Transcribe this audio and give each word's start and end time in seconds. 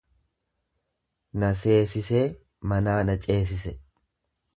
Na 1.43 1.51
seesisee 1.59 2.23
manaa 2.71 2.99
na 3.11 3.17
ceesise. 3.27 3.75